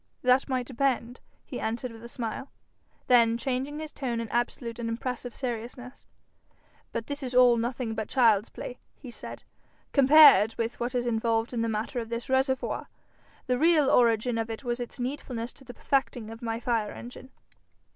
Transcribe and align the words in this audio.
'That 0.23 0.49
might 0.49 0.65
depend,' 0.65 1.19
he 1.45 1.59
answered 1.59 1.91
with 1.91 2.03
a 2.03 2.09
smile. 2.09 2.49
Then 3.05 3.37
changing 3.37 3.77
his 3.77 3.91
tone 3.91 4.19
in 4.19 4.29
absolute 4.29 4.79
and 4.79 4.89
impressive 4.89 5.35
seriousness, 5.35 6.07
'But 6.91 7.05
this 7.05 7.21
is 7.21 7.35
all 7.35 7.55
nothing 7.55 7.93
but 7.93 8.09
child's 8.09 8.49
play,' 8.49 8.79
he 8.95 9.11
said, 9.11 9.43
'compared 9.93 10.55
with 10.57 10.79
what 10.79 10.95
is 10.95 11.05
involved 11.05 11.53
in 11.53 11.61
the 11.61 11.69
matter 11.69 11.99
of 11.99 12.09
this 12.09 12.31
reservoir. 12.31 12.89
The 13.45 13.59
real 13.59 13.91
origin 13.91 14.39
of 14.39 14.49
it 14.49 14.63
was 14.63 14.79
its 14.79 14.99
needfulness 14.99 15.53
to 15.53 15.63
the 15.63 15.75
perfecting 15.75 16.31
of 16.31 16.41
my 16.41 16.59
fire 16.59 16.91
engine.' 16.91 17.29